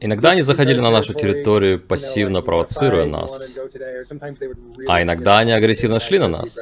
Иногда 0.00 0.30
они 0.30 0.42
заходили 0.42 0.80
на 0.80 0.90
нашу 0.90 1.14
территорию, 1.14 1.80
пассивно 1.80 2.42
провоцируя 2.42 3.06
нас, 3.06 3.56
а 4.86 5.02
иногда 5.02 5.38
они 5.38 5.52
агрессивно 5.52 6.00
шли 6.00 6.18
на 6.18 6.28
нас. 6.28 6.58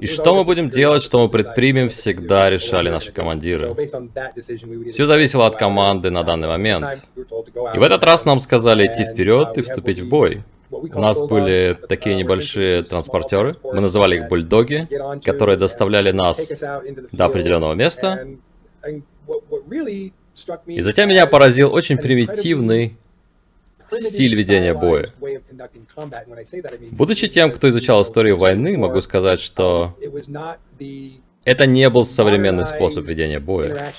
И 0.00 0.06
что 0.06 0.34
мы 0.34 0.44
будем 0.44 0.70
делать, 0.70 1.02
что 1.02 1.22
мы 1.22 1.28
предпримем, 1.28 1.88
всегда 1.88 2.48
решали 2.48 2.88
наши 2.88 3.12
командиры. 3.12 3.74
Все 4.92 5.04
зависело 5.04 5.46
от 5.46 5.56
команды 5.56 6.10
на 6.10 6.22
данный 6.22 6.48
момент. 6.48 7.06
И 7.74 7.78
в 7.78 7.82
этот 7.82 8.02
раз 8.04 8.24
нам 8.24 8.40
сказали 8.40 8.86
идти 8.86 9.04
вперед 9.04 9.58
и 9.58 9.62
вступить 9.62 10.00
в 10.00 10.08
бой. 10.08 10.42
У 10.70 11.00
нас 11.00 11.20
были 11.20 11.76
такие 11.88 12.14
небольшие 12.14 12.84
транспортеры, 12.84 13.54
мы 13.64 13.80
называли 13.80 14.16
их 14.16 14.28
бульдоги, 14.28 14.88
которые 15.24 15.58
доставляли 15.58 16.12
нас 16.12 16.52
до 17.12 17.24
определенного 17.24 17.74
места. 17.74 18.26
И 20.66 20.80
затем 20.80 21.08
меня 21.08 21.26
поразил 21.26 21.72
очень 21.72 21.98
примитивный 21.98 22.96
стиль 23.90 24.34
ведения 24.34 24.74
боя. 24.74 25.12
Будучи 26.92 27.28
тем, 27.28 27.52
кто 27.52 27.68
изучал 27.68 28.02
историю 28.02 28.36
войны, 28.36 28.76
могу 28.76 29.00
сказать, 29.00 29.40
что 29.40 29.96
это 31.44 31.66
не 31.66 31.88
был 31.88 32.04
современный 32.04 32.64
способ 32.64 33.06
ведения 33.06 33.40
боя. 33.40 33.92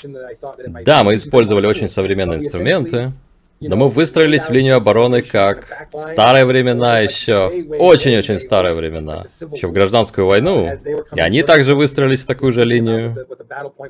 Да, 0.86 1.04
мы 1.04 1.16
использовали 1.16 1.66
очень 1.66 1.90
современные 1.90 2.40
инструменты, 2.40 3.14
но 3.62 3.76
мы 3.76 3.90
выстроились 3.90 4.48
в 4.48 4.52
линию 4.52 4.76
обороны 4.76 5.22
как 5.22 5.88
старые 5.92 6.46
времена 6.46 7.00
еще, 7.00 7.48
очень-очень 7.78 8.40
старые 8.40 8.74
времена, 8.74 9.26
еще 9.54 9.68
в 9.68 9.72
гражданскую 9.72 10.26
войну. 10.26 10.70
И 11.16 11.20
они 11.20 11.44
также 11.44 11.76
выстроились 11.76 12.22
в 12.22 12.26
такую 12.26 12.54
же 12.54 12.66
линию. 12.66 13.28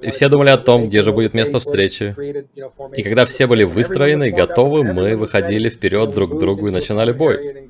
И 0.02 0.12
все 0.12 0.28
думали 0.28 0.50
о 0.50 0.58
том, 0.58 0.90
где 0.90 1.02
же 1.02 1.14
будет 1.14 1.34
место 1.34 1.60
встречи. 1.60 2.16
И 2.96 3.02
когда 3.02 3.26
все 3.26 3.48
были 3.48 3.64
выстроены 3.64 4.28
и 4.28 4.32
готовы, 4.32 4.84
мы 4.84 5.16
выходили 5.16 5.70
вперед 5.70 6.14
друг 6.14 6.36
к 6.36 6.40
другу 6.40 6.68
и 6.68 6.72
начинали 6.72 7.14
бой. 7.14 7.68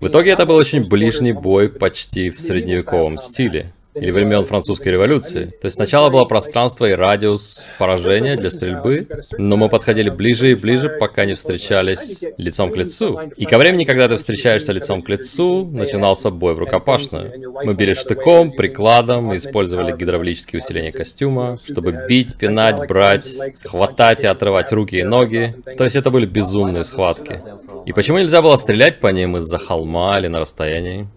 В 0.00 0.08
итоге 0.08 0.30
это 0.30 0.46
был 0.46 0.56
очень 0.56 0.88
ближний 0.88 1.32
бой 1.32 1.68
почти 1.68 2.30
в 2.30 2.40
средневековом 2.40 3.18
стиле 3.18 3.72
или 4.00 4.10
времен 4.10 4.44
французской 4.44 4.88
революции. 4.88 5.46
То 5.60 5.66
есть 5.66 5.76
сначала 5.76 6.10
было 6.10 6.24
пространство 6.24 6.86
и 6.86 6.92
радиус 6.92 7.68
поражения 7.78 8.36
для 8.36 8.50
стрельбы, 8.50 9.06
но 9.36 9.56
мы 9.56 9.68
подходили 9.68 10.10
ближе 10.10 10.52
и 10.52 10.54
ближе, 10.54 10.88
пока 10.88 11.24
не 11.24 11.34
встречались 11.34 12.22
лицом 12.36 12.70
к 12.70 12.76
лицу. 12.76 13.20
И 13.36 13.44
ко 13.44 13.58
времени, 13.58 13.84
когда 13.84 14.08
ты 14.08 14.16
встречаешься 14.16 14.72
лицом 14.72 15.02
к 15.02 15.08
лицу, 15.08 15.66
начинался 15.66 16.30
бой 16.30 16.54
в 16.54 16.58
рукопашную. 16.58 17.32
Мы 17.64 17.74
били 17.74 17.94
штыком, 17.94 18.52
прикладом, 18.52 19.34
использовали 19.36 19.96
гидравлические 19.96 20.60
усиления 20.60 20.92
костюма, 20.92 21.58
чтобы 21.64 22.06
бить, 22.08 22.36
пинать, 22.36 22.86
брать, 22.88 23.28
хватать 23.64 24.24
и 24.24 24.26
отрывать 24.26 24.72
руки 24.72 24.96
и 24.96 25.02
ноги. 25.02 25.54
То 25.76 25.84
есть 25.84 25.96
это 25.96 26.10
были 26.10 26.26
безумные 26.26 26.84
схватки. 26.84 27.40
И 27.88 27.92
почему 27.94 28.18
нельзя 28.18 28.42
было 28.42 28.56
стрелять 28.56 29.00
по 29.00 29.06
ним 29.06 29.38
из-за 29.38 29.58
холма 29.58 30.18
или 30.18 30.26
на 30.28 30.40
расстоянии? 30.40 31.08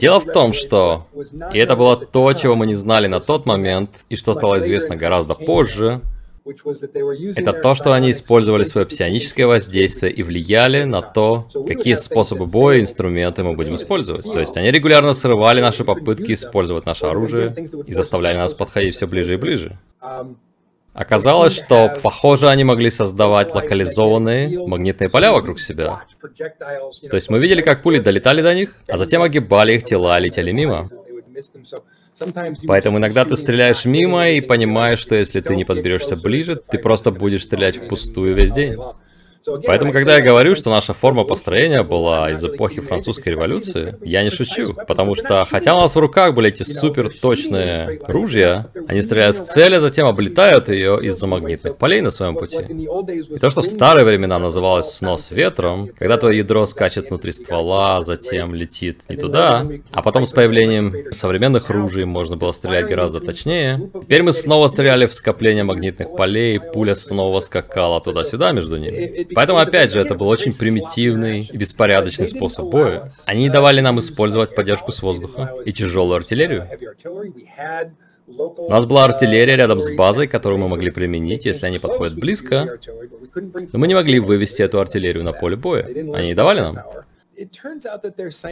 Дело 0.00 0.20
в 0.20 0.24
том, 0.24 0.54
что, 0.54 1.06
и 1.52 1.58
это 1.58 1.76
было 1.76 1.98
то, 1.98 2.32
чего 2.32 2.54
мы 2.54 2.66
не 2.66 2.74
знали 2.74 3.08
на 3.08 3.20
тот 3.20 3.44
момент, 3.44 3.90
и 4.08 4.16
что 4.16 4.32
стало 4.32 4.58
известно 4.58 4.96
гораздо 4.96 5.34
позже, 5.34 6.00
это 7.36 7.52
то, 7.52 7.74
что 7.74 7.92
они 7.92 8.10
использовали 8.10 8.64
свое 8.64 8.86
псионическое 8.86 9.46
воздействие 9.46 10.10
и 10.10 10.22
влияли 10.22 10.84
на 10.84 11.02
то, 11.02 11.46
какие 11.66 11.94
способы 11.96 12.46
боя 12.46 12.78
и 12.78 12.80
инструменты 12.80 13.44
мы 13.44 13.52
будем 13.52 13.74
использовать. 13.74 14.24
То 14.24 14.40
есть 14.40 14.56
они 14.56 14.70
регулярно 14.70 15.12
срывали 15.12 15.60
наши 15.60 15.84
попытки 15.84 16.32
использовать 16.32 16.86
наше 16.86 17.04
оружие 17.04 17.54
и 17.86 17.92
заставляли 17.92 18.38
нас 18.38 18.54
подходить 18.54 18.94
все 18.94 19.06
ближе 19.06 19.34
и 19.34 19.36
ближе. 19.36 19.78
Оказалось, 20.98 21.54
что, 21.54 22.00
похоже, 22.02 22.48
они 22.48 22.64
могли 22.64 22.90
создавать 22.90 23.54
локализованные 23.54 24.66
магнитные 24.66 25.08
поля 25.08 25.30
вокруг 25.30 25.60
себя. 25.60 26.02
То 27.08 27.14
есть 27.14 27.30
мы 27.30 27.38
видели, 27.38 27.60
как 27.60 27.84
пули 27.84 28.00
долетали 28.00 28.42
до 28.42 28.52
них, 28.52 28.74
а 28.88 28.96
затем 28.96 29.22
огибали 29.22 29.74
их 29.74 29.84
тела 29.84 30.18
летели 30.18 30.50
мимо. 30.50 30.90
Поэтому 32.66 32.98
иногда 32.98 33.24
ты 33.24 33.36
стреляешь 33.36 33.84
мимо 33.84 34.28
и 34.28 34.40
понимаешь, 34.40 34.98
что 34.98 35.14
если 35.14 35.38
ты 35.38 35.54
не 35.54 35.64
подберешься 35.64 36.16
ближе, 36.16 36.56
ты 36.56 36.78
просто 36.78 37.12
будешь 37.12 37.44
стрелять 37.44 37.76
впустую 37.76 38.34
весь 38.34 38.52
день. 38.52 38.76
Поэтому, 39.66 39.92
когда 39.92 40.16
я 40.16 40.22
говорю, 40.22 40.54
что 40.54 40.70
наша 40.70 40.92
форма 40.92 41.24
построения 41.24 41.82
была 41.82 42.30
из 42.30 42.44
эпохи 42.44 42.80
французской 42.80 43.30
революции, 43.30 43.96
я 44.02 44.22
не 44.22 44.30
шучу. 44.30 44.74
Потому 44.74 45.14
что, 45.14 45.44
хотя 45.50 45.74
у 45.74 45.80
нас 45.80 45.94
в 45.94 45.98
руках 45.98 46.34
были 46.34 46.48
эти 46.48 46.62
супер 46.62 47.10
точные 47.10 48.00
ружья, 48.06 48.68
они 48.86 49.02
стреляют 49.02 49.36
в 49.36 49.44
цель, 49.44 49.74
а 49.76 49.80
затем 49.80 50.06
облетают 50.06 50.68
ее 50.68 50.98
из-за 51.02 51.26
магнитных 51.26 51.76
полей 51.76 52.00
на 52.00 52.10
своем 52.10 52.36
пути. 52.36 52.58
И 53.34 53.38
то, 53.38 53.50
что 53.50 53.62
в 53.62 53.66
старые 53.66 54.04
времена 54.04 54.38
называлось 54.38 54.90
снос 54.92 55.30
ветром, 55.30 55.90
когда 55.98 56.16
твое 56.16 56.38
ядро 56.38 56.66
скачет 56.66 57.08
внутри 57.08 57.32
ствола, 57.32 58.02
затем 58.02 58.54
летит 58.54 59.00
не 59.08 59.16
туда, 59.16 59.66
а 59.92 60.02
потом 60.02 60.24
с 60.24 60.30
появлением 60.30 61.12
современных 61.12 61.70
ружей 61.70 62.04
можно 62.04 62.36
было 62.36 62.52
стрелять 62.52 62.86
гораздо 62.86 63.20
точнее. 63.20 63.90
Теперь 64.02 64.22
мы 64.22 64.32
снова 64.32 64.68
стреляли 64.68 65.06
в 65.06 65.14
скопление 65.14 65.64
магнитных 65.64 66.14
полей, 66.16 66.56
и 66.56 66.58
пуля 66.58 66.94
снова 66.94 67.40
скакала 67.40 68.00
туда-сюда 68.00 68.52
между 68.52 68.76
ними. 68.76 69.26
Поэтому, 69.38 69.60
опять 69.60 69.92
же, 69.92 70.00
это 70.00 70.16
был 70.16 70.26
очень 70.26 70.52
примитивный 70.52 71.42
и 71.42 71.56
беспорядочный 71.56 72.26
способ 72.26 72.70
боя. 72.70 73.08
Они 73.24 73.42
не 73.42 73.50
давали 73.50 73.80
нам 73.80 74.00
использовать 74.00 74.56
поддержку 74.56 74.90
с 74.90 75.00
воздуха 75.00 75.54
и 75.64 75.72
тяжелую 75.72 76.16
артиллерию. 76.16 76.66
У 78.26 78.68
нас 78.68 78.84
была 78.84 79.04
артиллерия 79.04 79.54
рядом 79.54 79.80
с 79.80 79.94
базой, 79.94 80.26
которую 80.26 80.58
мы 80.58 80.66
могли 80.66 80.90
применить, 80.90 81.46
если 81.46 81.66
они 81.66 81.78
подходят 81.78 82.18
близко. 82.18 82.80
Но 83.72 83.78
мы 83.78 83.86
не 83.86 83.94
могли 83.94 84.18
вывести 84.18 84.62
эту 84.62 84.80
артиллерию 84.80 85.22
на 85.22 85.32
поле 85.32 85.54
боя. 85.54 85.84
Они 85.84 86.26
не 86.26 86.34
давали 86.34 86.58
нам. 86.58 86.78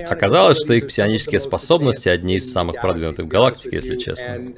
Оказалось, 0.09 0.59
что 0.59 0.75
их 0.75 0.87
псионические 0.87 1.41
способности 1.41 2.09
одни 2.09 2.37
из 2.37 2.51
самых 2.51 2.81
продвинутых 2.81 3.27
в 3.27 3.29
галактике, 3.29 3.77
если 3.77 3.97
честно. 3.97 4.53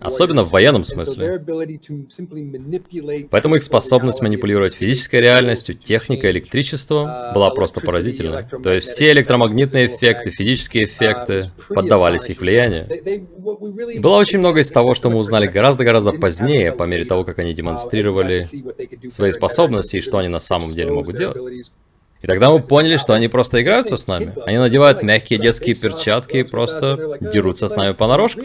Особенно 0.00 0.44
в 0.44 0.50
военном 0.50 0.84
смысле. 0.84 1.42
Поэтому 3.30 3.56
их 3.56 3.62
способность 3.62 4.20
манипулировать 4.22 4.74
физической 4.74 5.20
реальностью, 5.20 5.74
техникой, 5.74 6.30
электричеством 6.30 7.10
была 7.34 7.50
просто 7.50 7.80
поразительной. 7.80 8.44
То 8.62 8.72
есть 8.72 8.88
все 8.88 9.10
электромагнитные 9.12 9.86
эффекты, 9.86 10.30
физические 10.30 10.84
эффекты 10.84 11.50
поддавались 11.68 12.30
их 12.30 12.40
влиянию. 12.40 12.88
было 14.00 14.16
очень 14.16 14.38
много 14.38 14.60
из 14.60 14.70
того, 14.70 14.94
что 14.94 15.10
мы 15.10 15.18
узнали 15.18 15.46
гораздо-гораздо 15.46 16.12
позднее, 16.12 16.72
по 16.72 16.84
мере 16.84 17.04
того, 17.04 17.24
как 17.24 17.38
они 17.38 17.52
демонстрировали 17.52 18.46
свои 19.10 19.30
способности 19.30 19.96
и 19.96 20.00
что 20.00 20.18
они 20.18 20.28
на 20.28 20.40
самом 20.40 20.74
деле 20.74 20.92
могут 20.92 21.16
делать. 21.16 21.72
И 22.22 22.26
тогда 22.26 22.50
мы 22.50 22.60
поняли, 22.60 22.96
что 22.96 23.14
они 23.14 23.26
просто 23.26 23.60
играются 23.62 23.96
с 23.96 24.06
нами. 24.06 24.32
Они 24.46 24.56
надевают 24.56 25.02
мягкие 25.02 25.40
детские 25.40 25.74
перчатки 25.74 26.38
и 26.38 26.42
просто 26.44 27.18
дерутся 27.20 27.66
с 27.68 27.74
нами 27.74 27.94
понарошку. 27.94 28.42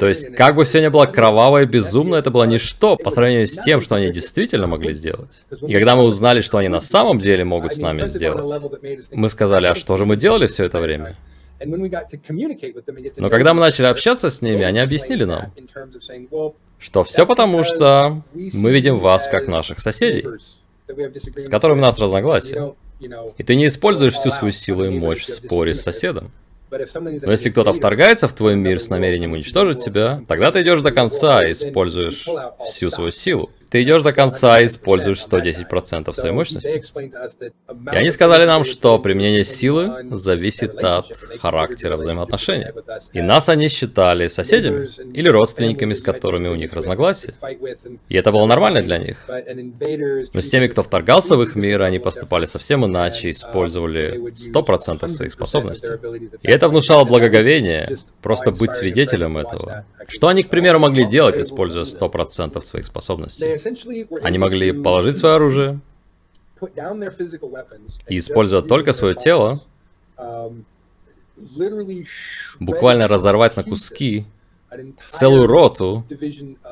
То 0.00 0.08
есть, 0.08 0.34
как 0.34 0.54
бы 0.54 0.64
все 0.64 0.80
ни 0.80 0.88
было 0.88 1.04
кроваво 1.04 1.62
и 1.62 1.66
безумно, 1.66 2.16
это 2.16 2.30
было 2.30 2.44
ничто 2.44 2.96
по 2.96 3.10
сравнению 3.10 3.46
с 3.46 3.56
тем, 3.56 3.80
что 3.80 3.96
они 3.96 4.10
действительно 4.10 4.66
могли 4.66 4.94
сделать. 4.94 5.42
И 5.66 5.72
когда 5.72 5.96
мы 5.96 6.04
узнали, 6.04 6.40
что 6.40 6.58
они 6.58 6.68
на 6.68 6.80
самом 6.80 7.18
деле 7.18 7.44
могут 7.44 7.74
с 7.74 7.80
нами 7.80 8.06
сделать, 8.06 8.62
мы 9.10 9.28
сказали, 9.28 9.66
а 9.66 9.74
что 9.74 9.96
же 9.96 10.06
мы 10.06 10.16
делали 10.16 10.46
все 10.46 10.64
это 10.64 10.80
время? 10.80 11.16
Но 11.62 13.28
когда 13.28 13.52
мы 13.52 13.60
начали 13.60 13.86
общаться 13.86 14.30
с 14.30 14.40
ними, 14.40 14.62
они 14.62 14.78
объяснили 14.78 15.24
нам, 15.24 15.52
что 16.78 17.04
все 17.04 17.26
потому, 17.26 17.64
что 17.64 18.22
мы 18.32 18.70
видим 18.70 18.96
вас 18.96 19.28
как 19.28 19.46
наших 19.46 19.80
соседей 19.80 20.24
с 21.36 21.48
которыми 21.48 21.78
у 21.78 21.82
нас 21.82 21.98
разногласия. 21.98 22.74
И 23.38 23.42
ты 23.42 23.54
не 23.54 23.66
используешь 23.66 24.14
всю 24.14 24.30
свою 24.30 24.52
силу 24.52 24.84
и 24.84 24.90
мощь 24.90 25.24
в 25.24 25.28
споре 25.28 25.74
с 25.74 25.82
соседом. 25.82 26.30
Но 26.70 27.30
если 27.32 27.50
кто-то 27.50 27.72
вторгается 27.72 28.28
в 28.28 28.32
твой 28.32 28.54
мир 28.54 28.78
с 28.80 28.90
намерением 28.90 29.32
уничтожить 29.32 29.84
тебя, 29.84 30.22
тогда 30.28 30.52
ты 30.52 30.62
идешь 30.62 30.82
до 30.82 30.92
конца 30.92 31.46
и 31.46 31.52
используешь 31.52 32.26
всю 32.66 32.90
свою 32.90 33.10
силу. 33.10 33.50
Ты 33.70 33.82
идешь 33.82 34.02
до 34.02 34.12
конца 34.12 34.60
и 34.60 34.64
используешь 34.64 35.18
110% 35.18 36.12
своей 36.12 36.34
мощности. 36.34 36.82
И 37.92 37.96
они 37.96 38.10
сказали 38.10 38.44
нам, 38.44 38.64
что 38.64 38.98
применение 38.98 39.44
силы 39.44 40.08
зависит 40.10 40.82
от 40.82 41.06
характера 41.40 41.96
взаимоотношений. 41.96 42.66
И 43.12 43.22
нас 43.22 43.48
они 43.48 43.68
считали 43.68 44.26
соседями 44.26 44.88
или 45.14 45.28
родственниками, 45.28 45.94
с 45.94 46.02
которыми 46.02 46.48
у 46.48 46.56
них 46.56 46.72
разногласия. 46.72 47.34
И 48.08 48.16
это 48.16 48.32
было 48.32 48.46
нормально 48.46 48.82
для 48.82 48.98
них. 48.98 49.18
Но 49.28 50.40
с 50.40 50.48
теми, 50.48 50.66
кто 50.66 50.82
вторгался 50.82 51.36
в 51.36 51.42
их 51.42 51.54
мир, 51.54 51.82
они 51.82 52.00
поступали 52.00 52.46
совсем 52.46 52.84
иначе, 52.84 53.30
использовали 53.30 54.30
100% 54.30 55.08
своих 55.08 55.32
способностей. 55.32 55.90
И 56.42 56.50
это 56.50 56.68
внушало 56.68 57.04
благоговение, 57.04 57.96
просто 58.20 58.50
быть 58.50 58.72
свидетелем 58.72 59.38
этого. 59.38 59.84
Что 60.08 60.26
они, 60.26 60.42
к 60.42 60.50
примеру, 60.50 60.80
могли 60.80 61.04
делать, 61.04 61.38
используя 61.38 61.84
100% 61.84 62.62
своих 62.62 62.86
способностей? 62.86 63.59
Они 64.22 64.38
могли 64.38 64.72
положить 64.72 65.16
свое 65.16 65.34
оружие 65.36 65.80
и, 68.08 68.18
используя 68.18 68.62
только 68.62 68.92
свое 68.92 69.14
тело, 69.14 69.62
um, 70.16 70.64
буквально 72.58 73.08
разорвать 73.08 73.56
на 73.56 73.64
куски 73.64 74.24
целую 75.08 75.46
роту 75.46 76.04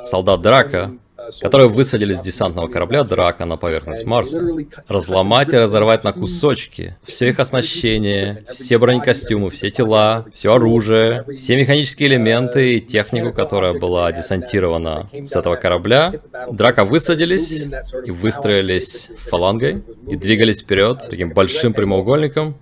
солдат 0.01 0.43
Драка, 0.43 0.93
которые 1.41 1.69
высадили 1.69 2.13
с 2.13 2.21
десантного 2.21 2.69
корабля 2.69 3.05
Драка 3.05 3.45
на 3.45 3.57
поверхность 3.57 4.05
Марса. 4.05 4.43
Разломать 4.87 5.53
и 5.53 5.57
разорвать 5.57 6.05
на 6.05 6.13
кусочки 6.13 6.97
все 7.03 7.29
их 7.29 7.39
оснащение, 7.39 8.45
все 8.53 8.79
бронекостюмы, 8.79 9.51
все 9.51 9.71
тела, 9.71 10.27
все 10.33 10.55
оружие, 10.55 11.25
все 11.37 11.57
механические 11.57 12.11
элементы 12.11 12.75
и 12.75 12.81
технику, 12.81 13.33
которая 13.33 13.75
была 13.75 14.11
десантирована 14.13 15.09
с 15.13 15.35
этого 15.35 15.57
корабля. 15.57 16.15
Драка 16.51 16.85
высадились 16.85 17.67
и 18.05 18.11
выстроились 18.11 19.09
фалангой 19.17 19.83
и 20.09 20.17
двигались 20.17 20.63
вперед 20.63 21.03
таким 21.09 21.31
большим 21.31 21.73
прямоугольником, 21.73 22.57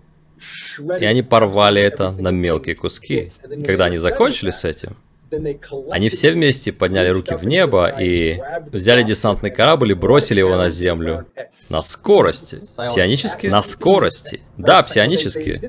и 1.00 1.04
они 1.04 1.22
порвали 1.22 1.80
это 1.80 2.10
на 2.12 2.30
мелкие 2.30 2.74
куски. 2.74 3.30
И 3.50 3.62
когда 3.62 3.86
они 3.86 3.98
закончили 3.98 4.50
с 4.50 4.64
этим, 4.64 4.96
они 5.90 6.08
все 6.08 6.30
вместе 6.30 6.72
подняли 6.72 7.08
руки 7.08 7.34
в 7.34 7.44
небо 7.44 7.88
и 7.88 8.40
взяли 8.70 9.02
десантный 9.02 9.50
корабль 9.50 9.90
и 9.90 9.94
бросили 9.94 10.38
его 10.38 10.56
на 10.56 10.70
землю. 10.70 11.26
На 11.68 11.82
скорости. 11.82 12.60
Псионически? 12.90 13.48
На 13.48 13.62
скорости. 13.62 14.42
Да, 14.56 14.82
псионически. 14.82 15.60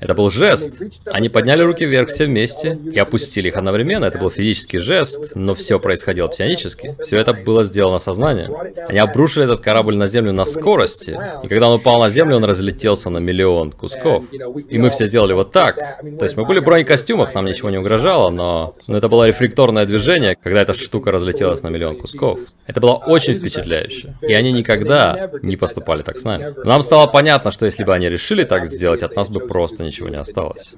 Это 0.00 0.14
был 0.14 0.30
жест. 0.30 0.80
Они 1.06 1.28
подняли 1.28 1.62
руки 1.62 1.84
вверх 1.84 2.10
все 2.10 2.26
вместе 2.26 2.78
и 2.92 2.98
опустили 2.98 3.48
их 3.48 3.56
одновременно. 3.56 4.04
Это 4.04 4.18
был 4.18 4.30
физический 4.30 4.78
жест, 4.78 5.32
но 5.34 5.54
все 5.54 5.80
происходило 5.80 6.28
псионически. 6.28 6.96
Все 7.04 7.18
это 7.18 7.34
было 7.34 7.64
сделано 7.64 7.98
сознание. 7.98 8.50
Они 8.88 8.98
обрушили 8.98 9.44
этот 9.44 9.60
корабль 9.60 9.96
на 9.96 10.06
землю 10.06 10.32
на 10.32 10.44
скорости. 10.44 11.18
И 11.42 11.48
когда 11.48 11.68
он 11.68 11.80
упал 11.80 12.00
на 12.00 12.08
землю, 12.08 12.36
он 12.36 12.44
разлетелся 12.44 13.10
на 13.10 13.18
миллион 13.18 13.72
кусков. 13.72 14.24
И 14.68 14.78
мы 14.78 14.90
все 14.90 15.06
сделали 15.06 15.32
вот 15.32 15.50
так. 15.50 15.76
То 16.18 16.24
есть 16.24 16.36
мы 16.36 16.44
были 16.44 16.60
в 16.60 16.64
бронекостюмах, 16.64 17.34
нам 17.34 17.46
ничего 17.46 17.68
не 17.70 17.78
угрожало, 17.78 18.30
но 18.30 18.76
но 18.92 18.98
это 18.98 19.08
было 19.08 19.26
рефлекторное 19.26 19.86
движение, 19.86 20.36
когда 20.36 20.60
эта 20.60 20.74
штука 20.74 21.10
разлетелась 21.10 21.62
на 21.62 21.68
миллион 21.68 21.96
кусков. 21.96 22.40
Это 22.66 22.78
было 22.78 22.92
очень 22.96 23.32
впечатляюще. 23.32 24.14
И 24.20 24.34
они 24.34 24.52
никогда 24.52 25.30
не 25.40 25.56
поступали 25.56 26.02
так 26.02 26.18
с 26.18 26.24
нами. 26.24 26.54
нам 26.66 26.82
стало 26.82 27.06
понятно, 27.06 27.52
что 27.52 27.64
если 27.64 27.84
бы 27.84 27.94
они 27.94 28.10
решили 28.10 28.44
так 28.44 28.66
сделать, 28.66 29.02
от 29.02 29.16
нас 29.16 29.30
бы 29.30 29.40
просто 29.40 29.82
ничего 29.82 30.10
не 30.10 30.16
осталось. 30.16 30.74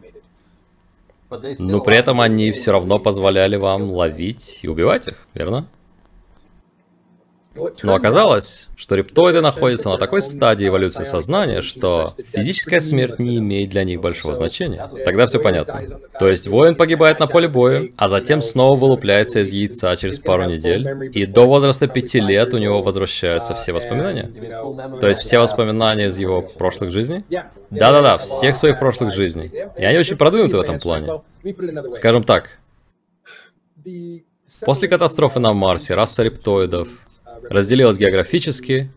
Но 1.58 1.80
при 1.80 1.96
этом 1.96 2.20
они 2.20 2.52
все 2.52 2.70
равно 2.70 3.00
позволяли 3.00 3.56
вам 3.56 3.90
ловить 3.90 4.60
и 4.62 4.68
убивать 4.68 5.08
их, 5.08 5.26
верно? 5.34 5.66
Но 7.82 7.94
оказалось, 7.94 8.68
что 8.76 8.96
рептоиды 8.96 9.40
находятся 9.40 9.88
на 9.88 9.98
такой 9.98 10.22
стадии 10.22 10.68
эволюции 10.68 11.04
сознания, 11.04 11.62
что 11.62 12.12
физическая 12.32 12.80
смерть 12.80 13.18
не 13.18 13.38
имеет 13.38 13.70
для 13.70 13.84
них 13.84 14.00
большого 14.00 14.34
значения. 14.34 14.90
Тогда 15.04 15.26
все 15.26 15.38
понятно. 15.38 16.00
То 16.18 16.28
есть 16.28 16.48
воин 16.48 16.74
погибает 16.74 17.20
на 17.20 17.26
поле 17.26 17.48
боя, 17.48 17.88
а 17.96 18.08
затем 18.08 18.42
снова 18.42 18.78
вылупляется 18.78 19.40
из 19.40 19.50
яйца 19.50 19.96
через 19.96 20.18
пару 20.18 20.44
недель, 20.44 21.10
и 21.12 21.26
до 21.26 21.46
возраста 21.46 21.86
пяти 21.86 22.20
лет 22.20 22.52
у 22.54 22.58
него 22.58 22.82
возвращаются 22.82 23.54
все 23.54 23.72
воспоминания. 23.72 24.30
То 25.00 25.08
есть 25.08 25.20
все 25.20 25.38
воспоминания 25.38 26.06
из 26.06 26.18
его 26.18 26.42
прошлых 26.42 26.90
жизней? 26.90 27.24
Да-да-да, 27.70 28.18
всех 28.18 28.56
своих 28.56 28.78
прошлых 28.78 29.14
жизней. 29.14 29.50
И 29.78 29.84
они 29.84 29.98
очень 29.98 30.16
продвинуты 30.16 30.56
в 30.56 30.60
этом 30.60 30.78
плане. 30.78 31.22
Скажем 31.92 32.24
так, 32.24 32.58
После 34.64 34.88
катастрофы 34.88 35.40
на 35.40 35.52
Марсе 35.52 35.94
раса 35.94 36.22
рептоидов 36.22 36.88
разделилась 37.48 37.96
географически 37.96 38.90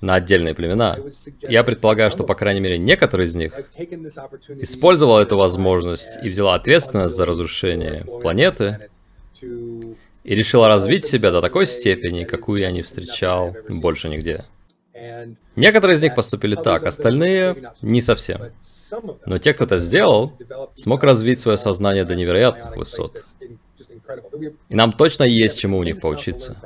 на 0.00 0.14
отдельные 0.16 0.54
племена. 0.54 0.98
Я 1.40 1.64
предполагаю, 1.64 2.10
что, 2.10 2.24
по 2.24 2.34
крайней 2.34 2.60
мере, 2.60 2.78
некоторые 2.78 3.26
из 3.26 3.34
них 3.34 3.52
использовала 4.60 5.20
эту 5.20 5.36
возможность 5.36 6.18
и 6.22 6.28
взяла 6.28 6.54
ответственность 6.54 7.14
за 7.14 7.24
разрушение 7.24 8.04
планеты 8.04 8.88
и 9.40 10.34
решила 10.34 10.68
развить 10.68 11.04
себя 11.04 11.30
до 11.30 11.40
такой 11.40 11.66
степени, 11.66 12.24
какую 12.24 12.60
я 12.60 12.70
не 12.70 12.82
встречал 12.82 13.54
больше 13.68 14.08
нигде. 14.08 14.44
Некоторые 15.56 15.96
из 15.96 16.02
них 16.02 16.14
поступили 16.14 16.54
так, 16.54 16.84
остальные 16.84 17.72
не 17.82 18.00
совсем. 18.00 18.40
Но 19.26 19.38
те, 19.38 19.54
кто 19.54 19.64
это 19.64 19.78
сделал, 19.78 20.32
смог 20.76 21.02
развить 21.02 21.40
свое 21.40 21.56
сознание 21.56 22.04
до 22.04 22.14
невероятных 22.14 22.76
высот. 22.76 23.24
И 24.68 24.74
нам 24.74 24.92
точно 24.92 25.24
есть 25.24 25.58
чему 25.58 25.78
у 25.78 25.82
них 25.82 26.00
поучиться. 26.00 26.56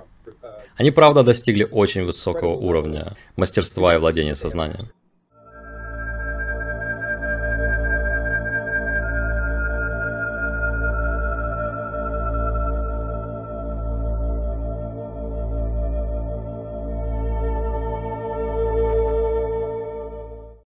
Они, 0.79 0.93
правда, 0.93 1.25
достигли 1.25 1.65
очень 1.65 2.05
высокого 2.05 2.55
уровня 2.55 3.17
мастерства 3.37 3.97
и 3.97 3.99
владения 3.99 4.37
сознанием. 4.37 4.89